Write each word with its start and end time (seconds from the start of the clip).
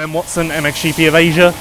Ben 0.00 0.14
Watson, 0.14 0.48
MXGP 0.48 1.08
of 1.08 1.14
Asia. 1.14 1.52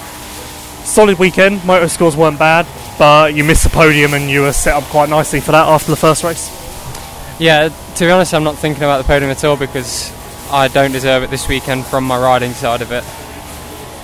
Solid 0.86 1.20
weekend. 1.20 1.66
Motor 1.66 1.90
scores 1.90 2.16
weren't 2.16 2.40
bad, 2.40 2.66
but 2.98 3.36
you 3.36 3.44
missed 3.44 3.66
the 3.66 3.70
podium 3.70 4.14
and 4.14 4.30
you 4.30 4.44
were 4.44 4.54
set 4.54 4.76
up 4.76 4.86
quite 4.86 5.10
nicely 5.10 5.42
for 5.42 5.52
that 5.52 5.68
after 5.68 5.92
the 5.92 5.98
first 5.98 6.24
race. 6.24 6.48
Yeah, 7.38 7.68
to 7.68 8.06
be 8.06 8.10
honest, 8.10 8.34
I'm 8.34 8.46
not 8.46 8.58
thinking 8.58 8.82
about 8.82 9.00
the 9.00 9.04
podium 9.04 9.30
at 9.30 9.44
all 9.44 9.58
because 9.58 10.14
I 10.50 10.70
don't 10.70 10.94
deserve 10.94 11.24
it 11.24 11.30
this 11.30 11.50
weekend 11.50 11.86
from 11.86 12.06
my 12.06 12.18
riding 12.18 12.54
side 12.54 12.82
of 12.82 12.94
it. 12.94 13.04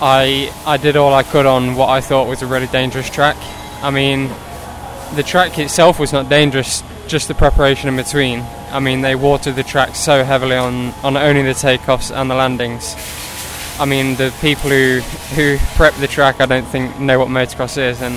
I 0.02 0.54
I 0.66 0.76
did 0.76 0.98
all 0.98 1.14
I 1.14 1.24
could 1.24 1.46
on 1.46 1.76
what 1.76 1.88
I 1.88 2.02
thought 2.02 2.28
was 2.28 2.42
a 2.42 2.46
really 2.46 2.68
dangerous 2.68 3.10
track. 3.10 3.38
I 3.82 3.90
mean, 3.90 4.28
the 5.16 5.24
track 5.24 5.58
itself 5.60 5.98
was 5.98 6.12
not 6.12 6.28
dangerous, 6.28 6.84
just 7.08 7.30
the 7.30 7.36
preparation 7.36 7.88
in 7.88 7.96
between. 7.96 8.42
I 8.70 8.82
mean, 8.82 9.00
they 9.00 9.16
watered 9.16 9.56
the 9.56 9.64
track 9.64 9.96
so 9.96 10.26
heavily 10.26 10.58
on, 10.58 10.90
on 11.06 11.16
only 11.16 11.44
the 11.44 11.52
takeoffs 11.52 12.14
and 12.14 12.30
the 12.30 12.36
landings. 12.36 12.96
I 13.78 13.86
mean, 13.86 14.16
the 14.16 14.34
people 14.40 14.70
who 14.70 15.00
who 15.36 15.58
prep 15.76 15.94
the 15.96 16.08
track, 16.08 16.40
I 16.40 16.46
don't 16.46 16.66
think 16.66 17.00
know 17.00 17.20
what 17.20 17.28
motocross 17.28 17.78
is, 17.78 18.02
and 18.02 18.16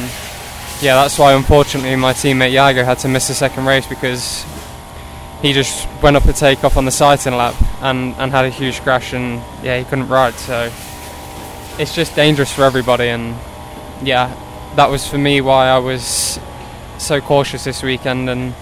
yeah, 0.81 0.95
that's 0.95 1.19
why 1.19 1.33
unfortunately 1.33 1.97
my 1.97 2.13
teammate 2.13 2.53
Jago 2.53 2.85
had 2.85 2.99
to 3.01 3.09
miss 3.09 3.27
the 3.29 3.35
second 3.35 3.67
race 3.67 3.87
because 3.87 4.47
he 5.43 5.53
just 5.53 5.89
went 6.03 6.17
up 6.17 6.25
a 6.27 6.33
takeoff 6.33 6.77
on 6.77 6.85
the 6.85 6.91
sighting 6.91 7.35
lap 7.35 7.55
and, 7.81 8.15
and 8.17 8.31
had 8.31 8.45
a 8.45 8.51
huge 8.51 8.81
crash, 8.83 9.13
and 9.13 9.43
yeah, 9.63 9.79
he 9.79 9.85
couldn't 9.85 10.09
ride. 10.09 10.35
So 10.35 10.71
it's 11.79 11.95
just 11.95 12.15
dangerous 12.15 12.53
for 12.53 12.63
everybody, 12.63 13.09
and 13.09 13.37
yeah, 14.03 14.35
that 14.77 14.91
was 14.91 15.07
for 15.09 15.19
me 15.19 15.41
why 15.41 15.69
I 15.69 15.79
was 15.79 16.39
so 16.99 17.21
cautious 17.21 17.65
this 17.65 17.83
weekend, 17.83 18.31
and 18.31 18.55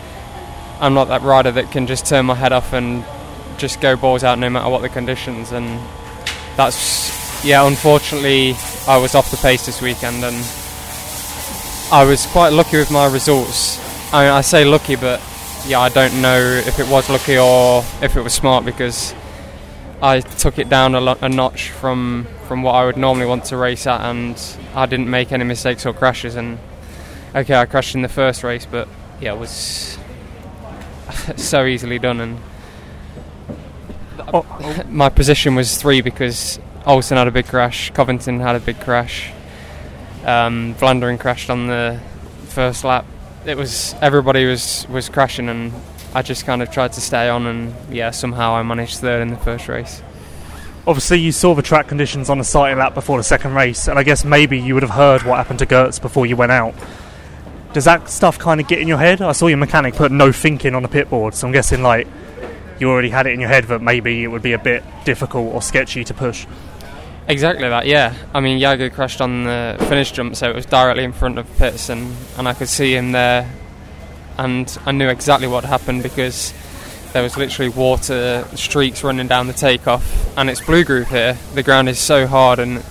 I'm 0.81 0.95
not 0.95 1.09
that 1.09 1.23
rider 1.23 1.53
that 1.53 1.71
can 1.71 1.87
just 1.87 2.07
turn 2.07 2.27
my 2.27 2.35
head 2.35 2.53
off 2.53 2.73
and 2.73 3.05
just 3.59 3.81
go 3.81 3.97
balls 3.97 4.25
out 4.25 4.39
no 4.39 4.49
matter 4.49 4.69
what 4.69 4.83
the 4.83 4.89
conditions, 4.89 5.53
and 5.53 5.81
that's 6.57 7.45
yeah. 7.45 7.67
Unfortunately, 7.67 8.55
I 8.89 8.97
was 8.99 9.15
off 9.15 9.31
the 9.31 9.37
pace 9.37 9.67
this 9.67 9.81
weekend, 9.81 10.25
and 10.25 10.37
I 11.93 12.05
was 12.05 12.27
quite 12.27 12.53
lucky 12.53 12.79
with 12.79 12.91
my 12.91 13.07
results. 13.07 13.79
I, 14.13 14.25
mean, 14.25 14.33
I 14.33 14.41
say 14.41 14.65
lucky, 14.65 14.97
but 14.97 15.21
yeah, 15.67 15.81
I 15.81 15.89
don't 15.89 16.21
know 16.21 16.39
if 16.39 16.79
it 16.79 16.89
was 16.89 17.11
lucky 17.11 17.39
or 17.39 17.85
if 18.01 18.17
it 18.17 18.23
was 18.23 18.33
smart 18.33 18.65
because 18.65 19.15
I 20.01 20.21
took 20.21 20.59
it 20.59 20.69
down 20.69 20.95
a, 20.95 21.01
lo- 21.01 21.19
a 21.21 21.29
notch 21.29 21.71
from 21.71 22.27
from 22.47 22.63
what 22.63 22.75
I 22.75 22.85
would 22.85 22.97
normally 22.97 23.27
want 23.27 23.45
to 23.47 23.57
race 23.57 23.87
at, 23.87 24.01
and 24.01 24.41
I 24.75 24.87
didn't 24.87 25.11
make 25.11 25.33
any 25.33 25.45
mistakes 25.45 25.85
or 25.85 25.93
crashes. 25.93 26.37
And 26.37 26.59
okay, 27.35 27.55
I 27.55 27.67
crashed 27.67 27.95
in 27.95 28.03
the 28.03 28.09
first 28.09 28.43
race, 28.43 28.67
but 28.67 28.89
yeah, 29.21 29.33
it 29.33 29.39
was 29.39 29.99
so 31.37 31.65
easily 31.65 31.99
done. 31.99 32.21
And 32.21 32.39
Oh, 34.33 34.85
my 34.89 35.09
position 35.09 35.55
was 35.55 35.77
three 35.81 36.01
because 36.01 36.59
Olsen 36.85 37.17
had 37.17 37.29
a 37.29 37.31
big 37.31 37.47
crash, 37.47 37.91
Covington 37.93 38.41
had 38.41 38.57
a 38.57 38.61
big 38.61 38.81
crash, 38.81 39.31
um, 40.25 40.75
crashed 40.75 41.49
on 41.49 41.69
the 41.69 42.01
first 42.49 42.83
lap. 42.83 43.05
It 43.45 43.57
was 43.57 43.95
everybody 44.03 44.45
was 44.45 44.85
was 44.89 45.09
crashing, 45.09 45.49
and 45.49 45.73
I 46.13 46.23
just 46.23 46.45
kind 46.45 46.61
of 46.61 46.73
tried 46.73 46.93
to 46.95 47.01
stay 47.01 47.29
on, 47.29 47.47
and 47.47 47.75
yeah, 47.89 48.11
somehow 48.11 48.55
I 48.55 48.63
managed 48.65 48.99
third 48.99 49.23
in 49.23 49.29
the 49.29 49.37
first 49.37 49.69
race. 49.69 50.03
Obviously, 50.89 51.21
you 51.21 51.31
saw 51.31 51.55
the 51.55 51.63
track 51.63 51.87
conditions 51.87 52.29
on 52.29 52.39
the 52.39 52.45
sighting 52.45 52.79
lap 52.79 52.95
before 52.95 53.19
the 53.19 53.25
second 53.25 53.55
race, 53.55 53.87
and 53.87 53.97
I 53.97 54.03
guess 54.03 54.25
maybe 54.25 54.59
you 54.59 54.75
would 54.75 54.83
have 54.83 54.91
heard 54.91 55.23
what 55.23 55.37
happened 55.37 55.61
to 55.61 55.67
Geerts 55.67 56.01
before 56.01 56.27
you 56.27 56.35
went 56.35 56.53
out. 56.53 56.75
Does 57.73 57.85
that 57.85 58.09
stuff 58.09 58.39
kind 58.39 58.61
of 58.61 58.67
get 58.67 58.81
in 58.81 58.89
your 58.89 58.99
head? 58.99 59.21
I 59.21 59.33
saw 59.33 59.47
your 59.47 59.59
mechanic 59.59 59.95
put 59.95 60.11
no 60.11 60.33
thinking 60.33 60.75
on 60.75 60.83
the 60.83 60.89
pit 60.89 61.11
board, 61.11 61.35
so 61.35 61.47
I'm 61.47 61.53
guessing 61.53 61.83
like 61.83 62.09
you 62.81 62.91
already 62.91 63.11
had 63.11 63.27
it 63.27 63.33
in 63.33 63.41
your 63.41 63.49
head 63.49 63.65
that 63.65 63.81
maybe 63.81 64.23
it 64.23 64.29
would 64.29 64.43
be 64.43 64.53
a 64.53 64.59
bit 64.59 64.85
difficult 65.05 65.55
or 65.55 65.63
sketchy 65.63 66.05
to 66.05 66.15
push. 66.15 66.47
Exactly 67.29 67.69
that, 67.69 67.87
yeah. 67.87 68.15
I 68.33 68.41
mean, 68.41 68.59
Jago 68.59 68.89
crashed 68.89 69.21
on 69.21 69.45
the 69.45 69.77
finish 69.89 70.13
jump, 70.13 70.37
so 70.37 70.49
it 70.49 70.55
was 70.55 70.67
directly 70.67 71.03
in 71.05 71.13
front 71.13 71.39
of 71.39 71.57
pits, 71.57 71.89
and, 71.89 72.15
and 72.39 72.47
I 72.47 72.55
could 72.55 72.69
see 72.69 72.95
him 72.95 73.13
there, 73.13 73.51
and 74.39 74.79
I 74.87 74.93
knew 74.93 75.09
exactly 75.09 75.49
what 75.49 75.65
happened 75.65 76.03
because 76.03 76.55
there 77.13 77.23
was 77.23 77.37
literally 77.37 77.71
water 77.71 78.47
streaks 78.55 79.03
running 79.03 79.27
down 79.27 79.47
the 79.47 79.55
takeoff, 79.55 80.37
and 80.37 80.51
it's 80.51 80.61
blue 80.61 80.85
groove 80.85 81.09
here. 81.09 81.37
The 81.55 81.63
ground 81.63 81.89
is 81.89 81.99
so 81.99 82.27
hard, 82.27 82.59
and 82.59 82.85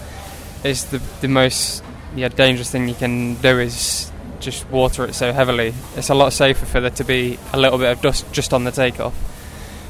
it's 0.63 0.83
the 0.85 0.97
the 1.21 1.27
most 1.27 1.83
yeah 2.15 2.29
dangerous 2.29 2.71
thing 2.71 2.89
you 2.89 2.95
can 2.95 3.35
do 3.35 3.59
is 3.59 4.11
just 4.39 4.69
water 4.69 5.05
it 5.05 5.13
so 5.13 5.31
heavily. 5.31 5.73
It's 5.95 6.09
a 6.09 6.15
lot 6.15 6.33
safer 6.33 6.65
for 6.65 6.81
there 6.81 6.89
to 6.89 7.03
be 7.03 7.37
a 7.53 7.59
little 7.59 7.77
bit 7.77 7.91
of 7.91 8.01
dust 8.01 8.31
just 8.33 8.53
on 8.53 8.63
the 8.63 8.71
takeoff. 8.71 9.13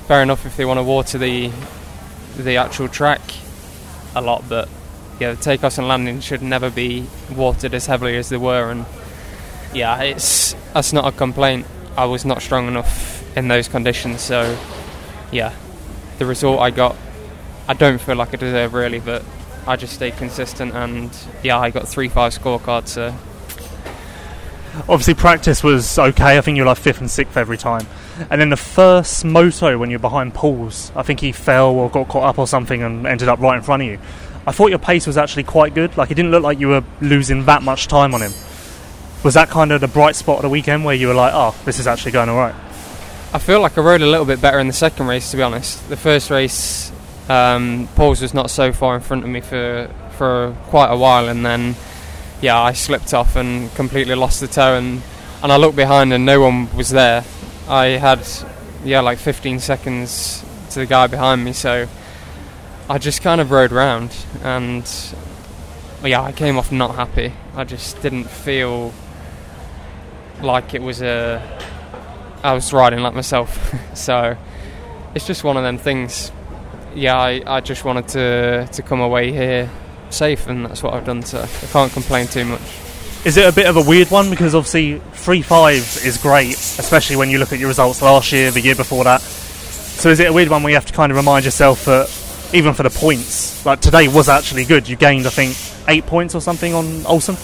Fair 0.07 0.21
enough 0.21 0.45
if 0.45 0.55
they 0.55 0.65
want 0.65 0.77
to 0.77 0.83
water 0.83 1.17
the 1.17 1.51
the 2.37 2.57
actual 2.57 2.87
track 2.87 3.21
a 4.15 4.21
lot, 4.21 4.43
but 4.47 4.69
yeah, 5.19 5.31
the 5.33 5.37
takeoffs 5.37 5.77
and 5.77 5.87
landings 5.87 6.23
should 6.23 6.41
never 6.41 6.69
be 6.69 7.07
watered 7.33 7.73
as 7.73 7.85
heavily 7.85 8.17
as 8.17 8.29
they 8.29 8.37
were, 8.37 8.69
and 8.69 8.85
yeah, 9.73 10.01
it's 10.01 10.53
that's 10.73 10.93
not 10.93 11.11
a 11.11 11.17
complaint. 11.17 11.65
I 11.97 12.05
was 12.05 12.25
not 12.25 12.41
strong 12.41 12.67
enough 12.67 13.23
in 13.37 13.47
those 13.47 13.67
conditions, 13.67 14.21
so 14.21 14.57
yeah, 15.31 15.53
the 16.19 16.25
result 16.25 16.59
I 16.59 16.69
got, 16.69 16.95
I 17.67 17.73
don't 17.73 17.99
feel 17.99 18.15
like 18.15 18.33
I 18.33 18.37
deserve 18.37 18.73
really, 18.73 18.99
but 18.99 19.23
I 19.65 19.75
just 19.75 19.93
stayed 19.93 20.17
consistent, 20.17 20.73
and 20.73 21.09
yeah, 21.41 21.57
I 21.57 21.71
got 21.71 21.87
three 21.87 22.09
five 22.09 22.33
scorecards. 22.33 22.89
So 22.89 23.15
Obviously, 24.89 25.13
practice 25.13 25.63
was 25.63 25.97
okay. 25.97 26.37
I 26.37 26.41
think 26.41 26.57
you 26.57 26.63
were 26.63 26.67
like 26.67 26.77
fifth 26.77 26.99
and 26.99 27.09
sixth 27.09 27.37
every 27.37 27.57
time. 27.57 27.87
And 28.29 28.39
then 28.39 28.49
the 28.49 28.57
first 28.57 29.25
moto 29.25 29.77
when 29.77 29.89
you're 29.89 29.99
behind 29.99 30.33
Pauls, 30.33 30.91
I 30.95 31.03
think 31.03 31.19
he 31.19 31.31
fell 31.31 31.71
or 31.71 31.89
got 31.89 32.07
caught 32.07 32.23
up 32.23 32.39
or 32.39 32.47
something 32.47 32.83
and 32.83 33.07
ended 33.07 33.27
up 33.27 33.39
right 33.39 33.57
in 33.57 33.63
front 33.63 33.83
of 33.83 33.87
you. 33.87 33.99
I 34.47 34.51
thought 34.51 34.69
your 34.69 34.79
pace 34.79 35.07
was 35.07 35.17
actually 35.17 35.43
quite 35.43 35.73
good. 35.73 35.97
Like 35.97 36.11
it 36.11 36.15
didn't 36.15 36.31
look 36.31 36.43
like 36.43 36.59
you 36.59 36.67
were 36.67 36.83
losing 37.01 37.45
that 37.45 37.63
much 37.63 37.87
time 37.87 38.13
on 38.13 38.21
him. 38.21 38.33
Was 39.23 39.33
that 39.33 39.49
kind 39.49 39.71
of 39.71 39.81
the 39.81 39.87
bright 39.87 40.15
spot 40.15 40.37
of 40.37 40.43
the 40.43 40.49
weekend 40.49 40.85
where 40.85 40.93
you 40.93 41.07
were 41.07 41.15
like, 41.15 41.33
oh, 41.33 41.55
this 41.65 41.79
is 41.79 41.87
actually 41.87 42.11
going 42.11 42.29
all 42.29 42.37
right? 42.37 42.55
I 43.33 43.39
feel 43.39 43.59
like 43.59 43.77
I 43.77 43.81
rode 43.81 44.01
a 44.01 44.07
little 44.07 44.25
bit 44.25 44.39
better 44.39 44.59
in 44.59 44.67
the 44.67 44.73
second 44.73 45.07
race, 45.07 45.31
to 45.31 45.37
be 45.37 45.43
honest. 45.43 45.89
The 45.89 45.97
first 45.97 46.29
race, 46.29 46.91
um, 47.27 47.89
Pauls 47.95 48.21
was 48.21 48.33
not 48.33 48.49
so 48.49 48.71
far 48.71 48.95
in 48.95 49.01
front 49.01 49.23
of 49.23 49.29
me 49.29 49.41
for 49.41 49.89
for 50.17 50.55
quite 50.67 50.87
a 50.87 50.95
while, 50.95 51.27
and 51.27 51.45
then 51.45 51.75
yeah, 52.41 52.61
I 52.61 52.73
slipped 52.73 53.13
off 53.13 53.35
and 53.35 53.73
completely 53.75 54.15
lost 54.15 54.39
the 54.41 54.47
toe, 54.47 54.75
and 54.75 55.01
and 55.41 55.51
I 55.51 55.57
looked 55.57 55.75
behind 55.75 56.13
and 56.13 56.25
no 56.25 56.41
one 56.41 56.73
was 56.75 56.89
there. 56.89 57.23
I 57.67 57.85
had 57.85 58.27
yeah 58.83 59.01
like 59.01 59.17
15 59.17 59.59
seconds 59.59 60.43
to 60.71 60.79
the 60.79 60.85
guy 60.85 61.07
behind 61.07 61.43
me, 61.43 61.53
so 61.53 61.87
I 62.89 62.97
just 62.97 63.21
kind 63.21 63.41
of 63.41 63.51
rode 63.51 63.71
round, 63.71 64.15
and 64.43 64.85
yeah, 66.03 66.21
I 66.21 66.31
came 66.31 66.57
off 66.57 66.71
not 66.71 66.95
happy. 66.95 67.33
I 67.55 67.63
just 67.63 68.01
didn't 68.01 68.25
feel 68.25 68.93
like 70.41 70.73
it 70.73 70.81
was 70.81 71.01
a 71.01 71.41
I 72.43 72.53
was 72.53 72.71
riding 72.73 72.99
like 72.99 73.13
myself. 73.13 73.73
so 73.95 74.37
it's 75.15 75.25
just 75.25 75.43
one 75.43 75.57
of 75.57 75.63
them 75.63 75.77
things. 75.77 76.31
Yeah, 76.93 77.17
I, 77.17 77.41
I 77.47 77.61
just 77.61 77.85
wanted 77.85 78.07
to 78.09 78.69
to 78.71 78.81
come 78.81 79.01
away 79.01 79.31
here 79.31 79.69
safe, 80.13 80.47
and 80.47 80.65
that's 80.65 80.83
what 80.83 80.93
I've 80.93 81.05
done. 81.05 81.23
So 81.23 81.41
I 81.41 81.65
can't 81.67 81.91
complain 81.91 82.27
too 82.27 82.45
much. 82.45 82.61
Is 83.25 83.37
it 83.37 83.47
a 83.47 83.51
bit 83.51 83.65
of 83.65 83.75
a 83.75 83.81
weird 83.81 84.11
one 84.11 84.29
because 84.29 84.53
obviously 84.53 84.99
three 85.13 85.41
five 85.41 85.81
is 86.05 86.19
great, 86.21 86.53
especially 86.53 87.15
when 87.15 87.29
you 87.29 87.39
look 87.39 87.51
at 87.51 87.59
your 87.59 87.69
results 87.69 88.01
last 88.01 88.31
year, 88.31 88.51
the 88.51 88.61
year 88.61 88.75
before 88.75 89.03
that. 89.05 89.21
So 89.21 90.09
is 90.09 90.19
it 90.19 90.27
a 90.27 90.33
weird 90.33 90.49
one 90.49 90.61
where 90.61 90.69
you 90.69 90.75
have 90.75 90.85
to 90.85 90.93
kind 90.93 91.11
of 91.11 91.15
remind 91.15 91.45
yourself 91.45 91.85
that 91.85 92.07
even 92.53 92.73
for 92.73 92.83
the 92.83 92.89
points, 92.89 93.65
like 93.65 93.81
today 93.81 94.07
was 94.07 94.29
actually 94.29 94.65
good. 94.65 94.87
You 94.87 94.95
gained, 94.95 95.25
I 95.25 95.29
think, 95.29 95.57
eight 95.87 96.05
points 96.05 96.35
or 96.35 96.41
something 96.41 96.73
on 96.73 97.05
Olsen. 97.05 97.35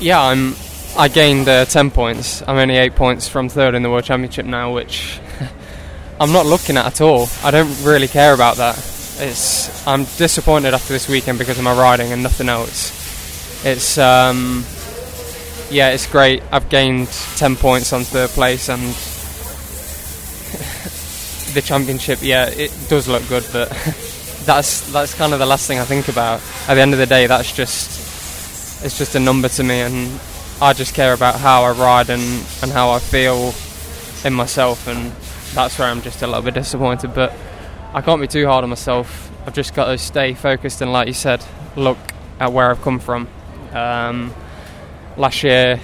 Yeah, 0.00 0.20
I'm. 0.20 0.56
I 0.96 1.08
gained 1.08 1.48
uh, 1.48 1.64
ten 1.64 1.90
points. 1.90 2.42
I'm 2.46 2.56
only 2.56 2.76
eight 2.76 2.94
points 2.96 3.28
from 3.28 3.48
third 3.48 3.74
in 3.74 3.82
the 3.82 3.90
world 3.90 4.04
championship 4.04 4.44
now, 4.44 4.74
which 4.74 5.20
I'm 6.20 6.32
not 6.32 6.44
looking 6.44 6.76
at 6.76 6.86
at 6.86 7.00
all. 7.00 7.28
I 7.42 7.50
don't 7.50 7.82
really 7.84 8.08
care 8.08 8.34
about 8.34 8.56
that. 8.56 8.76
It's. 9.22 9.86
I'm 9.86 10.04
disappointed 10.18 10.74
after 10.74 10.92
this 10.92 11.08
weekend 11.08 11.38
because 11.38 11.56
of 11.56 11.64
my 11.64 11.78
riding 11.78 12.12
and 12.12 12.24
nothing 12.24 12.48
else. 12.48 12.90
It's. 13.64 13.96
Um, 13.96 14.64
yeah, 15.70 15.90
it's 15.90 16.06
great. 16.06 16.42
I've 16.50 16.68
gained 16.68 17.06
ten 17.36 17.54
points 17.54 17.92
on 17.92 18.02
third 18.02 18.30
place 18.30 18.68
and 18.68 18.80
the 21.54 21.62
championship. 21.62 22.18
Yeah, 22.20 22.48
it 22.48 22.72
does 22.88 23.06
look 23.06 23.26
good, 23.28 23.46
but 23.52 23.68
that's 24.44 24.92
that's 24.92 25.14
kind 25.14 25.32
of 25.32 25.38
the 25.38 25.46
last 25.46 25.68
thing 25.68 25.78
I 25.78 25.84
think 25.84 26.08
about. 26.08 26.40
At 26.66 26.74
the 26.74 26.80
end 26.80 26.92
of 26.92 26.98
the 26.98 27.06
day, 27.06 27.28
that's 27.28 27.52
just 27.52 28.84
it's 28.84 28.98
just 28.98 29.14
a 29.14 29.20
number 29.20 29.48
to 29.50 29.62
me, 29.62 29.82
and 29.82 30.20
I 30.60 30.72
just 30.72 30.94
care 30.94 31.12
about 31.12 31.36
how 31.36 31.62
I 31.62 31.70
ride 31.70 32.10
and 32.10 32.44
and 32.60 32.72
how 32.72 32.90
I 32.90 32.98
feel 32.98 33.54
in 34.26 34.34
myself, 34.34 34.88
and 34.88 35.12
that's 35.54 35.78
where 35.78 35.88
I'm 35.88 36.02
just 36.02 36.22
a 36.22 36.26
little 36.26 36.42
bit 36.42 36.54
disappointed. 36.54 37.14
But 37.14 37.32
I 37.94 38.00
can't 38.00 38.20
be 38.20 38.26
too 38.26 38.46
hard 38.46 38.64
on 38.64 38.70
myself. 38.70 39.30
I've 39.46 39.54
just 39.54 39.74
got 39.74 39.86
to 39.86 39.98
stay 39.98 40.34
focused 40.34 40.80
and, 40.80 40.92
like 40.92 41.08
you 41.08 41.14
said, 41.14 41.44
look 41.76 41.98
at 42.40 42.52
where 42.52 42.70
I've 42.70 42.80
come 42.80 42.98
from. 42.98 43.28
Um, 43.72 44.32
last 45.16 45.42
year, 45.42 45.78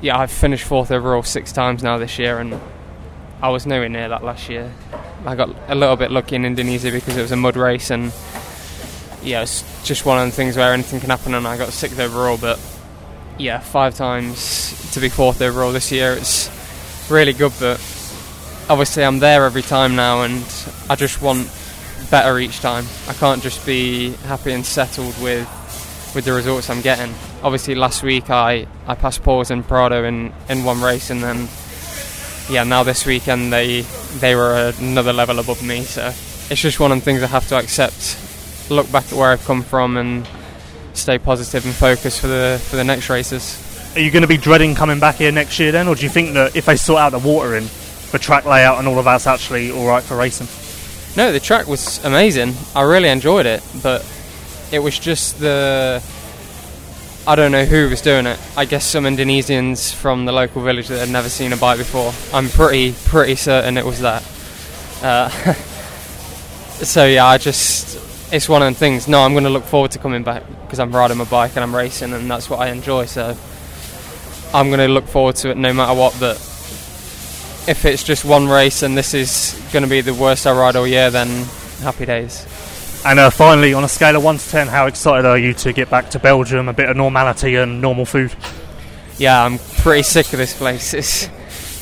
yeah, 0.00 0.18
I've 0.18 0.30
finished 0.30 0.64
fourth 0.64 0.90
overall 0.90 1.22
six 1.22 1.52
times 1.52 1.82
now 1.82 1.98
this 1.98 2.18
year, 2.18 2.38
and 2.38 2.58
I 3.40 3.48
was 3.50 3.66
nowhere 3.66 3.88
near 3.88 4.08
that 4.08 4.24
last 4.24 4.48
year. 4.48 4.72
I 5.24 5.34
got 5.34 5.54
a 5.68 5.74
little 5.74 5.96
bit 5.96 6.10
lucky 6.10 6.36
in 6.36 6.44
Indonesia 6.44 6.90
because 6.90 7.16
it 7.16 7.22
was 7.22 7.32
a 7.32 7.36
mud 7.36 7.56
race, 7.56 7.90
and 7.90 8.12
yeah, 9.22 9.42
it's 9.42 9.64
just 9.84 10.04
one 10.04 10.18
of 10.18 10.26
the 10.26 10.32
things 10.32 10.56
where 10.56 10.72
anything 10.72 11.00
can 11.00 11.10
happen, 11.10 11.34
and 11.34 11.46
I 11.46 11.56
got 11.56 11.72
sixth 11.72 11.98
overall. 11.98 12.36
But 12.36 12.60
yeah, 13.38 13.58
five 13.58 13.94
times 13.94 14.92
to 14.92 15.00
be 15.00 15.08
fourth 15.08 15.40
overall 15.40 15.72
this 15.72 15.90
year, 15.90 16.12
it's 16.12 16.50
really 17.10 17.32
good. 17.32 17.52
But 17.58 17.80
obviously, 18.68 19.04
I'm 19.04 19.18
there 19.18 19.44
every 19.44 19.62
time 19.62 19.96
now, 19.96 20.22
and 20.22 20.44
I 20.88 20.96
just 20.96 21.22
want 21.22 21.50
better 22.10 22.38
each 22.38 22.60
time. 22.60 22.84
I 23.08 23.14
can't 23.14 23.42
just 23.42 23.64
be 23.66 24.10
happy 24.26 24.52
and 24.52 24.64
settled 24.64 25.20
with 25.20 25.48
with 26.14 26.24
the 26.24 26.32
results 26.32 26.70
I'm 26.70 26.80
getting. 26.80 27.14
Obviously, 27.42 27.74
last 27.74 28.02
week 28.02 28.30
I, 28.30 28.66
I 28.86 28.94
passed 28.94 29.22
Pauls 29.22 29.50
and 29.50 29.66
Prado 29.66 30.04
in, 30.04 30.32
in 30.48 30.64
one 30.64 30.80
race, 30.80 31.10
and 31.10 31.22
then 31.22 31.48
yeah, 32.48 32.64
now 32.64 32.82
this 32.82 33.04
weekend 33.04 33.52
they 33.52 33.82
they 34.20 34.34
were 34.34 34.72
another 34.78 35.12
level 35.12 35.38
above 35.38 35.62
me. 35.62 35.82
So 35.82 36.06
it's 36.50 36.60
just 36.60 36.80
one 36.80 36.92
of 36.92 36.98
the 36.98 37.04
things 37.04 37.22
I 37.22 37.26
have 37.26 37.46
to 37.48 37.58
accept. 37.58 38.18
Look 38.70 38.90
back 38.90 39.04
at 39.06 39.12
where 39.12 39.30
I've 39.30 39.44
come 39.44 39.62
from 39.62 39.96
and 39.96 40.26
stay 40.94 41.18
positive 41.18 41.64
and 41.66 41.74
focused 41.74 42.20
for 42.20 42.28
the 42.28 42.60
for 42.64 42.76
the 42.76 42.84
next 42.84 43.10
races. 43.10 43.62
Are 43.94 44.00
you 44.00 44.10
going 44.10 44.22
to 44.22 44.28
be 44.28 44.36
dreading 44.36 44.74
coming 44.74 45.00
back 45.00 45.16
here 45.16 45.32
next 45.32 45.58
year 45.58 45.72
then, 45.72 45.88
or 45.88 45.94
do 45.94 46.02
you 46.02 46.10
think 46.10 46.34
that 46.34 46.54
if 46.56 46.66
they 46.66 46.76
sort 46.76 47.00
out 47.00 47.12
the 47.12 47.18
watering, 47.18 47.68
the 48.12 48.18
track 48.18 48.44
layout 48.44 48.78
and 48.78 48.88
all 48.88 48.98
of 48.98 49.04
that's 49.04 49.26
actually 49.26 49.70
all 49.70 49.86
right 49.86 50.02
for 50.02 50.16
racing? 50.16 50.48
No, 51.16 51.32
the 51.32 51.40
track 51.40 51.66
was 51.66 52.04
amazing. 52.04 52.54
I 52.74 52.82
really 52.82 53.08
enjoyed 53.08 53.46
it, 53.46 53.62
but 53.82 54.04
it 54.72 54.80
was 54.80 54.98
just 54.98 55.38
the 55.40 56.02
I 57.26 57.34
don't 57.34 57.50
know 57.50 57.64
who 57.64 57.88
was 57.88 58.02
doing 58.02 58.26
it. 58.26 58.38
I 58.56 58.66
guess 58.66 58.84
some 58.84 59.04
Indonesians 59.04 59.92
from 59.92 60.26
the 60.26 60.32
local 60.32 60.62
village 60.62 60.88
that 60.88 61.00
had 61.00 61.08
never 61.08 61.28
seen 61.28 61.52
a 61.52 61.56
bike 61.56 61.78
before. 61.78 62.12
I'm 62.32 62.48
pretty 62.48 62.94
pretty 63.06 63.34
certain 63.34 63.76
it 63.76 63.84
was 63.84 64.00
that. 64.00 64.22
Uh, 65.02 65.28
so 66.84 67.04
yeah, 67.04 67.26
I 67.26 67.38
just 67.38 67.96
it's 68.32 68.48
one 68.48 68.62
of 68.62 68.72
the 68.72 68.78
things. 68.78 69.08
No, 69.08 69.22
I'm 69.22 69.32
going 69.32 69.44
to 69.44 69.50
look 69.50 69.64
forward 69.64 69.90
to 69.92 69.98
coming 69.98 70.22
back 70.22 70.44
because 70.62 70.78
I'm 70.78 70.94
riding 70.94 71.16
my 71.16 71.24
bike 71.24 71.52
and 71.56 71.60
I'm 71.60 71.74
racing, 71.74 72.12
and 72.12 72.30
that's 72.30 72.50
what 72.50 72.60
I 72.60 72.68
enjoy. 72.68 73.06
So 73.06 73.36
I'm 74.54 74.68
going 74.68 74.80
to 74.80 74.88
look 74.88 75.06
forward 75.06 75.36
to 75.36 75.50
it 75.50 75.56
no 75.56 75.72
matter 75.72 75.98
what. 75.98 76.16
But 76.20 76.36
if 77.68 77.84
it's 77.84 78.02
just 78.02 78.24
one 78.24 78.48
race 78.48 78.82
and 78.82 78.96
this 78.96 79.14
is 79.14 79.60
going 79.72 79.82
to 79.82 79.88
be 79.88 80.00
the 80.00 80.14
worst 80.14 80.46
I 80.46 80.52
ride 80.52 80.76
all 80.76 80.86
year, 80.86 81.10
then 81.10 81.44
happy 81.80 82.06
days. 82.06 82.46
And 83.04 83.18
uh, 83.18 83.30
finally, 83.30 83.74
on 83.74 83.84
a 83.84 83.88
scale 83.88 84.16
of 84.16 84.24
1 84.24 84.38
to 84.38 84.48
10, 84.48 84.66
how 84.68 84.86
excited 84.86 85.26
are 85.26 85.38
you 85.38 85.52
to 85.54 85.72
get 85.72 85.90
back 85.90 86.10
to 86.10 86.18
Belgium, 86.18 86.68
a 86.68 86.72
bit 86.72 86.88
of 86.88 86.96
normality 86.96 87.54
and 87.56 87.80
normal 87.80 88.04
food? 88.04 88.34
Yeah, 89.18 89.44
I'm 89.44 89.58
pretty 89.78 90.02
sick 90.02 90.32
of 90.32 90.38
this 90.38 90.56
place. 90.56 90.92
It's 90.94 91.28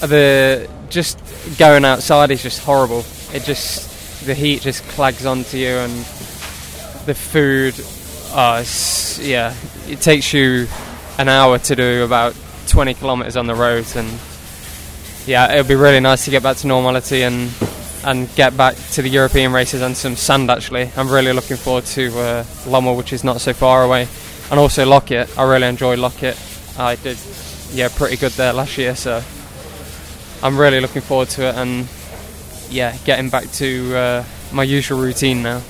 the 0.00 0.68
just 0.90 1.18
going 1.58 1.84
outside 1.84 2.30
is 2.30 2.42
just 2.42 2.62
horrible. 2.62 3.04
It 3.32 3.42
just 3.44 4.26
the 4.26 4.34
heat 4.34 4.62
just 4.62 4.84
clags 4.88 5.26
onto 5.26 5.56
you, 5.56 5.68
and 5.68 5.92
the 7.06 7.14
food. 7.14 7.74
Uh, 8.32 8.64
yeah, 9.20 9.54
it 9.88 10.00
takes 10.00 10.32
you 10.32 10.66
an 11.18 11.28
hour 11.28 11.58
to 11.58 11.76
do 11.76 12.04
about 12.04 12.34
20 12.68 12.94
kilometers 12.94 13.36
on 13.36 13.46
the 13.46 13.54
roads, 13.54 13.96
and 13.96 14.08
yeah, 15.26 15.52
it 15.52 15.56
would 15.56 15.68
be 15.68 15.74
really 15.74 16.00
nice 16.00 16.24
to 16.24 16.30
get 16.30 16.42
back 16.42 16.56
to 16.58 16.66
normality 16.66 17.22
and 17.22 17.50
and 18.04 18.28
get 18.34 18.54
back 18.56 18.76
to 18.92 19.00
the 19.00 19.08
European 19.08 19.52
races 19.52 19.80
and 19.80 19.96
some 19.96 20.16
sand. 20.16 20.50
Actually, 20.50 20.90
I'm 20.96 21.08
really 21.08 21.32
looking 21.32 21.56
forward 21.56 21.86
to 21.86 22.18
uh, 22.18 22.94
which 22.94 23.12
is 23.12 23.24
not 23.24 23.40
so 23.40 23.52
far 23.52 23.82
away, 23.82 24.08
and 24.50 24.60
also 24.60 24.84
Loket. 24.84 25.38
I 25.38 25.44
really 25.44 25.68
enjoy 25.68 25.96
Loket. 25.96 26.36
I 26.78 26.96
did, 26.96 27.18
yeah, 27.72 27.88
pretty 27.88 28.16
good 28.16 28.32
there 28.32 28.52
last 28.52 28.76
year, 28.76 28.94
so 28.94 29.22
I'm 30.42 30.58
really 30.58 30.80
looking 30.80 31.02
forward 31.02 31.30
to 31.30 31.48
it, 31.48 31.54
and 31.54 31.88
yeah, 32.68 32.96
getting 33.04 33.30
back 33.30 33.50
to 33.52 33.96
uh, 33.96 34.24
my 34.52 34.64
usual 34.64 35.00
routine 35.00 35.42
now. 35.42 35.62